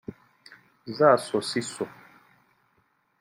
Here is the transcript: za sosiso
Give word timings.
za 0.97 1.11
sosiso 1.27 1.85